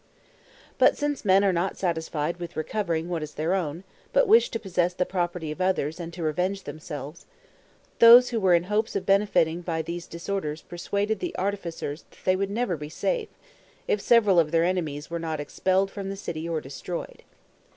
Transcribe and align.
But 0.79 0.97
since 0.97 1.23
men 1.23 1.43
are 1.43 1.53
not 1.53 1.77
satisfied 1.77 2.37
with 2.37 2.55
recovering 2.57 3.07
what 3.07 3.21
is 3.21 3.35
their 3.35 3.53
own, 3.53 3.83
but 4.13 4.27
wish 4.27 4.49
to 4.49 4.59
possess 4.59 4.95
the 4.95 5.05
property 5.05 5.51
of 5.51 5.61
others 5.61 5.99
and 5.99 6.11
to 6.13 6.23
revenge 6.23 6.63
themselves, 6.63 7.27
those 7.99 8.29
who 8.29 8.39
were 8.39 8.55
in 8.55 8.63
hopes 8.63 8.95
of 8.95 9.05
benefiting 9.05 9.61
by 9.61 9.83
these 9.83 10.07
disorders 10.07 10.63
persuaded 10.63 11.19
the 11.19 11.37
artificers 11.37 12.05
that 12.09 12.17
they 12.25 12.35
would 12.35 12.49
never 12.49 12.77
be 12.77 12.89
safe, 12.89 13.29
if 13.87 14.01
several 14.01 14.39
of 14.39 14.49
their 14.49 14.63
enemies 14.63 15.11
were 15.11 15.19
not 15.19 15.39
expelled 15.39 15.91
from 15.91 16.09
the 16.09 16.15
city 16.15 16.49
or 16.49 16.61
destroyed. 16.61 17.21